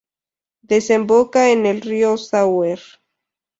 [0.63, 2.79] Desemboca en el río Sauer.